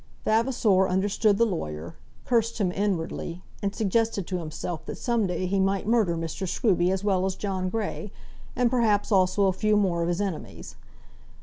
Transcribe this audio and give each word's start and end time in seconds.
Vavasor 0.25 0.87
understood 0.89 1.37
the 1.37 1.45
lawyer, 1.45 1.93
cursed 2.25 2.57
him 2.57 2.71
inwardly, 2.71 3.43
and 3.61 3.75
suggested 3.75 4.25
to 4.25 4.39
himself 4.39 4.83
that 4.87 4.95
some 4.97 5.27
day 5.27 5.45
he 5.45 5.59
might 5.59 5.85
murder 5.85 6.17
Mr. 6.17 6.47
Scruby 6.47 6.91
as 6.91 7.03
well 7.03 7.23
as 7.23 7.35
John 7.35 7.69
Grey, 7.69 8.11
and 8.55 8.71
perhaps 8.71 9.11
also 9.11 9.45
a 9.45 9.53
few 9.53 9.77
more 9.77 10.01
of 10.01 10.07
his 10.07 10.19
enemies. 10.19 10.75